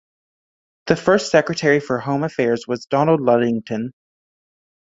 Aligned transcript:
The 0.87 0.95
first 0.95 1.29
Secretary 1.29 1.79
for 1.79 1.99
Home 1.99 2.23
Affairs 2.23 2.65
was 2.67 2.87
Donald 2.87 3.21
Luddington. 3.21 3.93